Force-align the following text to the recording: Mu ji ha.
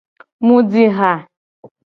Mu 0.45 0.57
ji 0.71 0.85
ha. 0.97 1.11